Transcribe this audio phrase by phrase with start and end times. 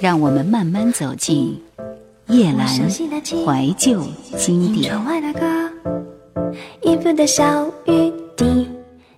[0.00, 1.60] 让我们慢慢走进
[2.28, 4.94] 夜阑怀旧经典。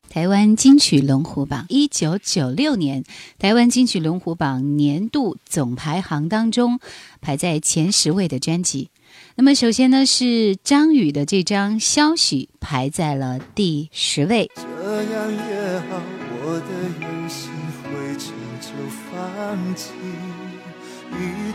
[0.09, 3.05] 台湾金曲龙虎榜，一九九六年
[3.39, 6.81] 台湾金曲龙虎榜年度总排行当中
[7.21, 8.91] 排在前十位的专辑。
[9.37, 14.51] 那么首先呢是张宇的这张《消息》排在了第十位。
[14.57, 14.63] 这
[15.03, 16.01] 样也好，
[16.43, 16.67] 我的
[17.07, 17.51] 用心
[17.85, 18.69] 会成就
[19.13, 19.91] 放弃，
[20.27, 20.30] 一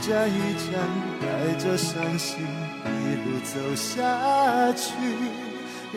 [0.07, 0.69] 站一站
[1.19, 1.25] 带
[1.57, 2.45] 着伤心
[3.01, 4.93] 一路走下去。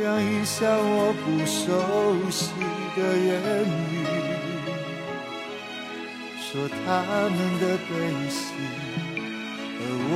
[0.01, 1.59] 让一向我不熟
[2.31, 2.53] 悉
[2.95, 3.29] 的言
[3.91, 4.07] 语，
[6.39, 6.79] 说他
[7.29, 7.91] 们的悲
[8.31, 8.39] 喜，
[9.81, 9.83] 而
[10.13, 10.15] 我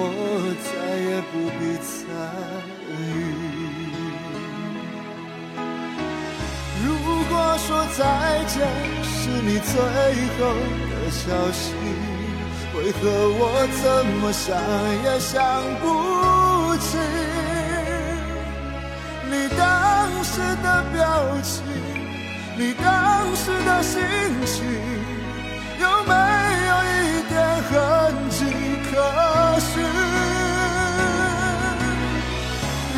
[0.62, 0.70] 再
[1.02, 1.90] 也不必参
[2.96, 3.02] 与。
[6.84, 6.86] 如
[7.28, 7.98] 果说再
[8.46, 8.54] 见
[9.02, 9.10] 是
[9.42, 9.74] 你最
[10.38, 10.40] 后
[10.92, 11.74] 的消息，
[12.74, 13.00] 为何
[13.38, 13.42] 我
[13.82, 13.84] 怎
[14.20, 14.56] 么想
[15.04, 15.36] 也想
[15.80, 15.84] 不
[16.78, 16.96] 起？
[19.30, 19.60] 你当
[20.24, 21.00] 时的表
[21.42, 21.62] 情，
[22.56, 22.84] 你当
[23.36, 24.00] 时的心
[24.46, 24.64] 情，
[25.80, 26.12] 有没
[26.68, 27.32] 有一点
[27.68, 27.72] 痕
[28.30, 28.36] 迹
[28.88, 28.90] 可
[29.60, 29.70] 寻？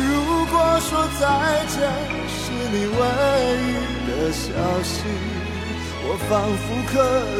[0.07, 0.09] 如
[0.45, 1.23] 果说再
[1.67, 1.75] 见
[2.27, 2.33] 是
[2.71, 2.99] 你唯
[3.59, 3.69] 一
[4.07, 4.47] 的消
[4.83, 4.93] 息，
[6.07, 6.31] 我仿
[6.63, 6.93] 佛可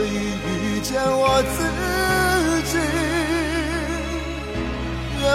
[0.05, 0.13] 以
[0.49, 0.51] 遇
[0.81, 1.23] 见我
[1.55, 1.94] 自己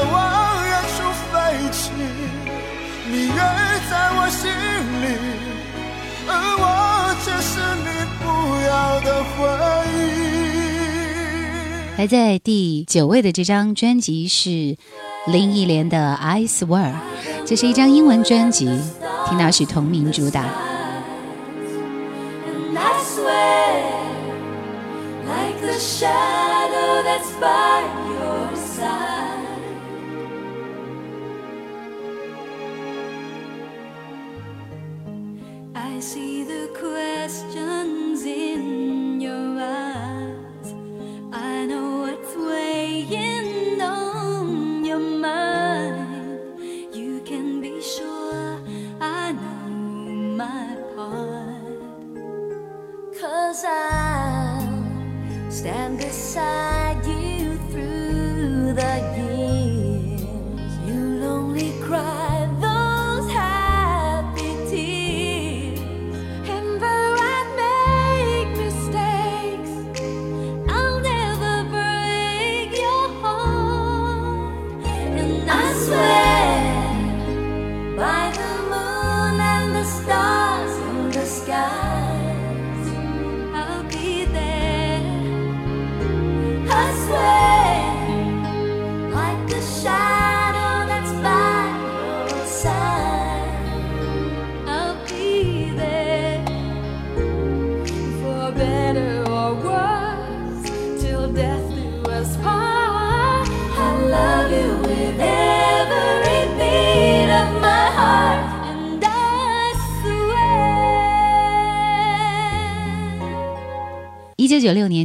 [0.04, 0.98] 往远处
[1.30, 1.34] 飞
[1.72, 1.80] 去。
[3.10, 3.28] 你
[3.90, 4.46] 在我心
[5.02, 5.04] 里，
[6.28, 6.64] 而我
[7.24, 7.88] 却是你
[8.20, 8.24] 不
[8.68, 9.28] 要的回
[9.96, 9.98] 忆。
[11.96, 14.76] 排在第九位的这张专辑是
[15.26, 16.92] 林忆莲的《I Swear》，
[17.44, 18.66] 这是一张英文专辑，
[19.28, 20.44] 听到是同名主打。
[36.12, 36.18] 九
[37.54, 38.79] 六年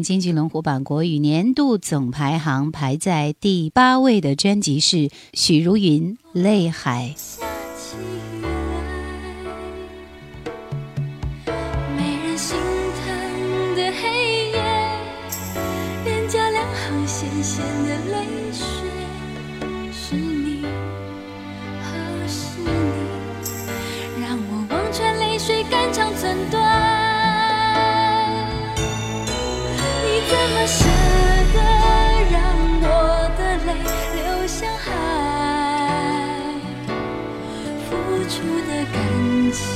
[0.05, 7.15] 金曲龙虎榜国语年度总排行排在第八位的专辑是许茹芸《泪海》。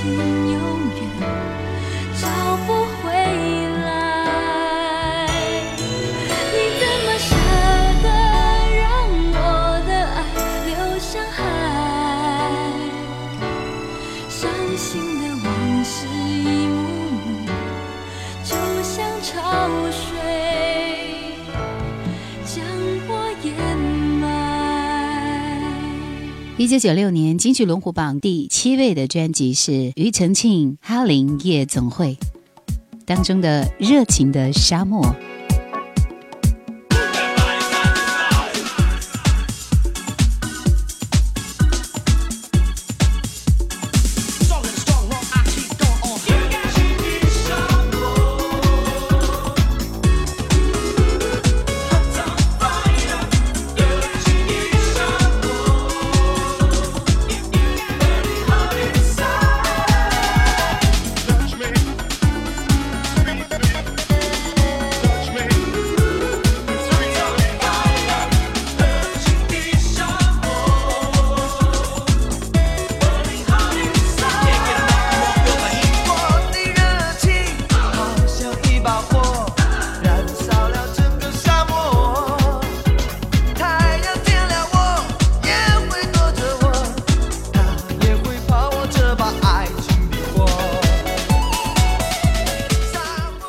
[0.01, 0.48] 一
[26.69, 32.15] 九九六年金曲龙虎榜第七位的专辑是庾澄庆《哈林夜总会》
[33.07, 35.03] 当中的《热情的沙漠》。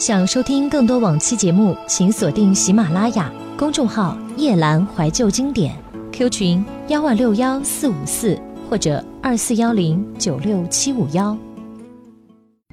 [0.00, 5.76] 想收听更多往期节目，请锁定喜马拉雅公众号“夜阑怀旧经典
[6.10, 11.36] ”，Q 群幺万六幺四五四或者二四幺零九六七五幺。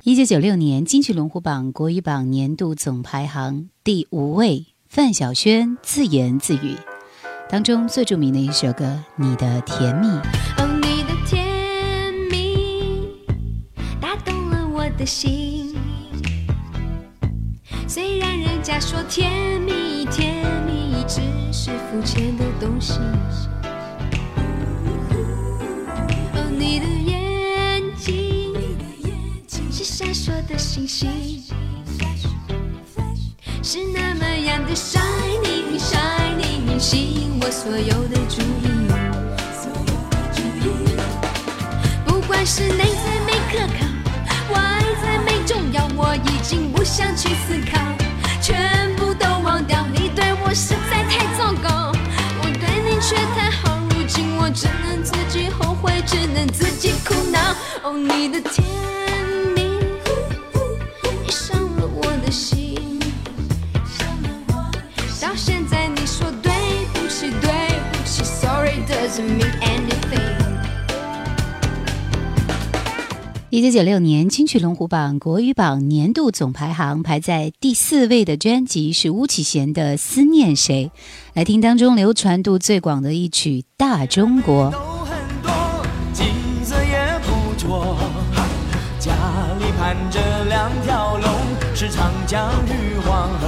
[0.04, 6.78] 一九九六年金曲龙虎榜国语榜年度总排行第五位，范晓萱自言自语
[7.50, 8.86] 当中最著名的一首歌
[9.18, 10.08] 《你的甜蜜》。
[10.60, 13.06] 哦，你的甜蜜
[14.00, 15.57] 打动了我的心。
[17.88, 21.22] 虽然人家说甜蜜甜蜜只
[21.54, 23.00] 是肤浅的东西，
[26.34, 28.54] 哦，你的眼睛
[29.72, 31.10] 是闪烁的星星，
[33.64, 38.68] 是那么样的 shining shining，吸引我所有的注意。
[42.06, 43.87] 不管是内在美可靠，
[46.88, 47.78] 想去思考。
[48.42, 51.92] 全部都忘掉，你对我实在太糟糕，
[52.40, 57.40] 我对你却太好，如今我只能自己后悔，只能自己苦恼。
[57.84, 58.66] 哦，你的甜
[73.58, 80.92] 一九九六年金曲龙虎榜国语榜年度总排行排在第四位的专辑是巫启贤的《思念谁》，
[81.34, 84.68] 来听当中流传度最广的一曲《大中国》。
[84.72, 85.52] 都很多，
[86.14, 86.28] 景
[86.64, 87.98] 色也不错。
[89.00, 89.12] 家
[89.58, 91.28] 里盘着两条龙，
[91.74, 93.48] 是长江与黄河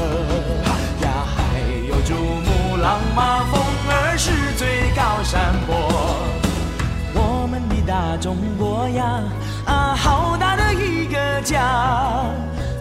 [1.04, 5.75] 呀，还有珠穆朗玛峰儿是最高山坡。
[7.13, 9.24] 我们的大中国呀，
[11.41, 12.25] 家！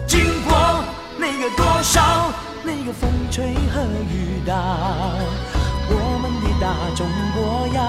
[0.07, 0.83] 经过
[1.17, 2.31] 那个多少，
[2.63, 4.53] 那个风吹和雨打。
[5.91, 7.81] 我们的大中国呀，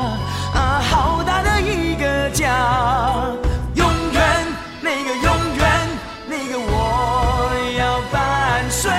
[0.55, 3.33] 啊，好大的一个家！
[3.75, 4.47] 永远
[4.81, 5.89] 那个永远
[6.29, 8.91] 那个我要伴随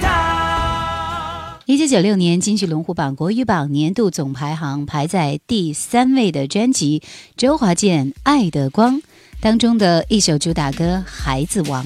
[0.00, 1.58] 它。
[1.66, 7.02] 一九九六年金曲龙虎榜国语榜年度总排行排在第三位的专辑
[7.36, 8.96] 周华健《爱的光》
[9.40, 11.84] 当中的一首主打歌《孩子王》。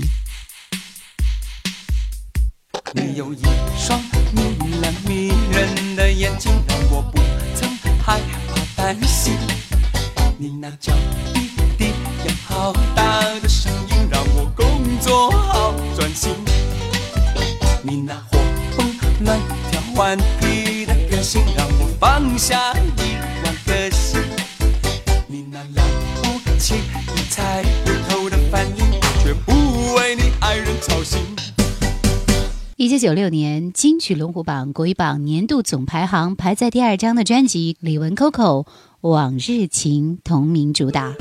[2.95, 3.43] 你有一
[3.77, 4.01] 双
[4.33, 7.19] 明亮迷人的眼睛，让我不
[7.55, 7.69] 曾
[8.03, 8.19] 害
[8.77, 9.37] 怕担心。
[10.39, 10.93] 你那娇
[11.35, 11.93] 滴滴
[12.25, 16.35] 又好大的声音，让我工作好专心。
[17.83, 18.39] 你那活
[18.77, 19.39] 蹦乱
[19.71, 24.21] 跳顽皮的个性，让我放下一万个心。
[25.27, 25.61] 你那
[26.61, 29.53] 了不起理财不透的反应，却不
[29.95, 31.19] 为你爱人操心。
[32.77, 38.65] 一九九六年金曲龙虎榜国语榜年度总排行排在第二张的专辑李玟 Coco
[39.01, 41.15] 《往日情》同名主打。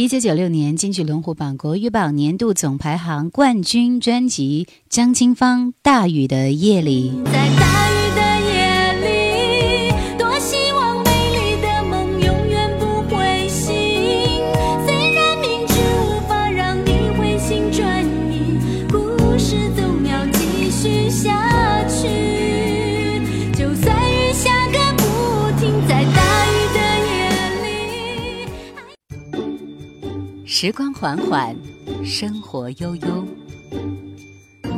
[0.00, 7.12] 一九九六年金曲龙虎榜国语榜年度总排行冠军专辑张清芳《大雨的夜里》。
[30.62, 31.56] 时光缓缓，
[32.04, 33.26] 生活悠悠。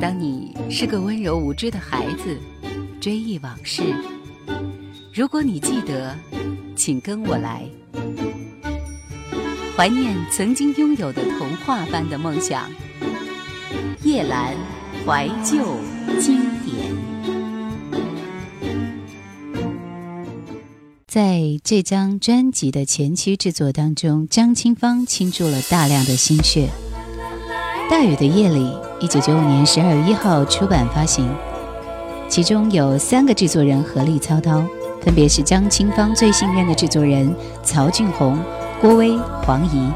[0.01, 2.39] 当你是个温柔无知的孩子，
[3.01, 3.83] 追忆往事。
[5.12, 6.17] 如果你记得，
[6.77, 7.69] 请跟我来，
[9.77, 12.71] 怀念曾经拥有的童话般的梦想。
[14.05, 14.55] 叶兰
[15.05, 15.81] 怀旧
[16.21, 17.12] 经典。
[21.12, 26.71] 在这张专辑的前期制作当中，张清芳倾注了大量的心血。
[27.90, 28.61] 《大雨的夜里》
[28.99, 31.28] 一九九五年十二月一号出版发行，
[32.31, 34.64] 其中有三个制作人合力操刀，
[35.02, 37.31] 分别是张清芳最信任的制作人
[37.62, 38.38] 曹俊宏、
[38.81, 39.14] 郭威、
[39.45, 39.92] 黄怡。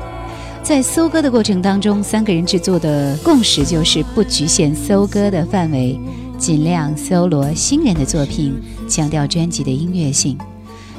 [0.63, 5.99] 在搜歌的过程当中，三个人制作的共识就是不局限搜歌的范围，
[6.37, 8.55] 尽量搜罗新人的作品，
[8.87, 10.37] 强调专辑的音乐性。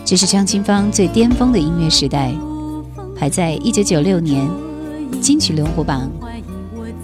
[0.08, 2.34] 这是张清芳最巅峰的音乐时代，
[3.14, 4.50] 排在一九九六年
[5.20, 6.10] 金曲龙虎榜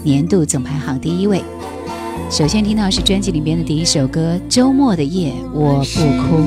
[0.02, 1.44] 年度总排行第一位。
[2.30, 6.38] 首先听到是专辑里边的第一首歌《周末的夜我不哭》。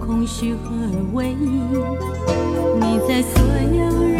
[0.00, 1.44] 空虚合而为一。
[2.80, 3.40] 你在所
[3.72, 4.13] 有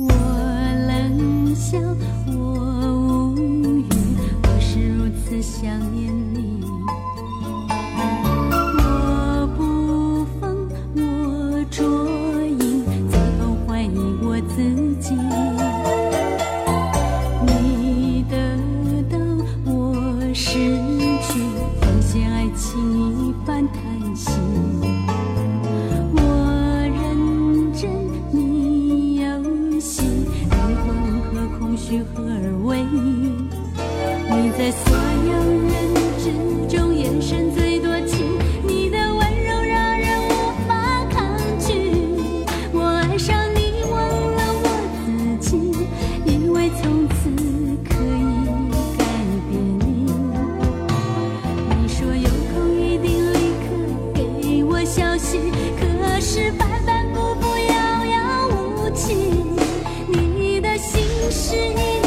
[0.00, 1.76] 我冷笑，
[2.28, 3.36] 我无
[3.80, 3.84] 语，
[4.44, 6.14] 我是如此想念
[54.98, 55.38] 消息，
[55.78, 59.14] 可是反反复复，遥遥无期。
[60.08, 61.00] 你的心
[61.30, 61.97] 事。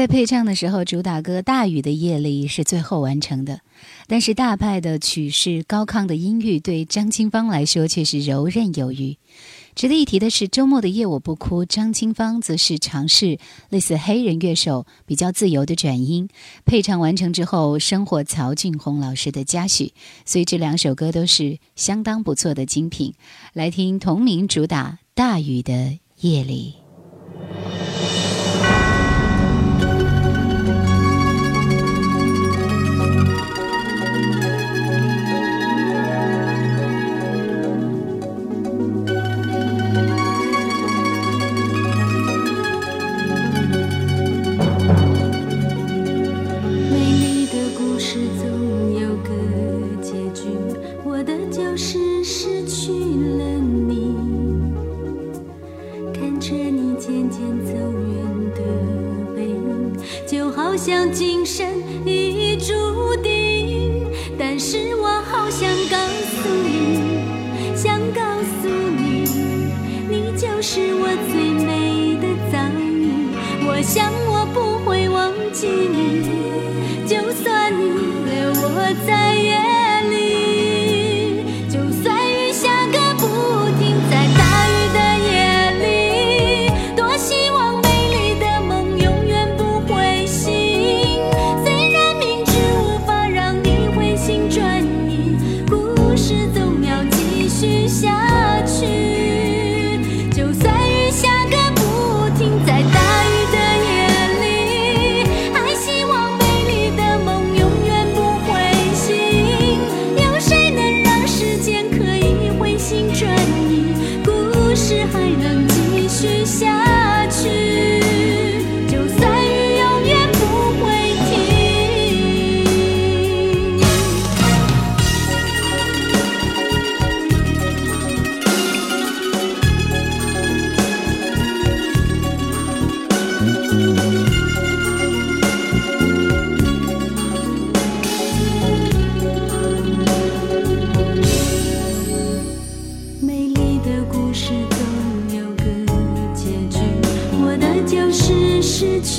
[0.00, 3.60] 在配唱的时候主打歌大雨的夜里是最后完成的。
[4.06, 9.18] 但是大派的曲式高亢的音域对张清芳来说却是游刃有余。
[9.74, 16.30] 值得一提的是周末的夜我不哭张清芳则是尝试类似黑人乐手比较自由的转音。
[16.64, 19.92] 配唱完成之后生活曹俊红老师的嘉许
[20.24, 23.12] 所以这两首歌都是相当不错的精品。
[23.52, 26.79] 来听同名主打大雨的夜里。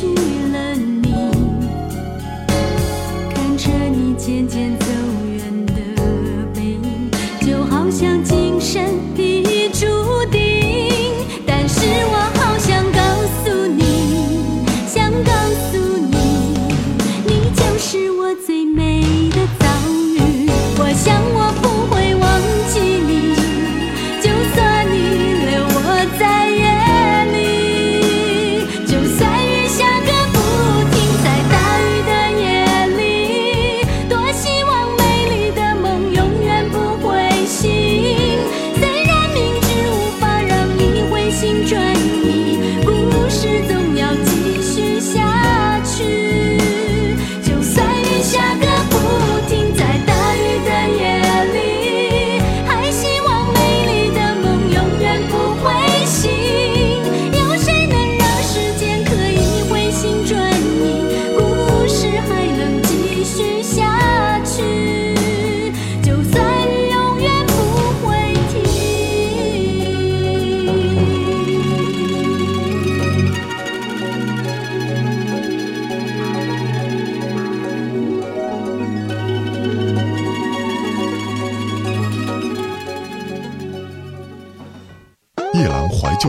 [0.01, 0.30] You.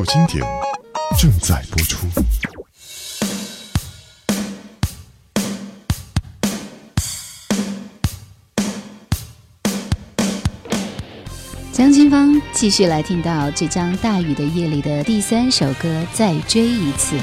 [0.07, 0.45] 经典
[1.19, 2.07] 正在播出。
[11.73, 17.17] 江金芳继续来听到这张大雨的夜里的第三首歌再追一次。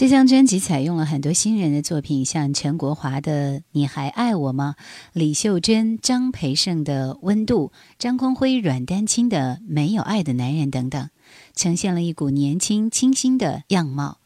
[0.00, 4.74] 这张专辑采用了很多新人的作品，像陈国华的《你还爱我吗》，
[5.12, 11.10] 李秀珍、张培盛的《温度》，张光辉、阮丹青的《没有爱的男人》等等，
[11.54, 14.16] 呈现了一股年轻清新的样貌。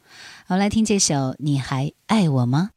[0.46, 2.70] 好，来听这首《你还爱我吗》。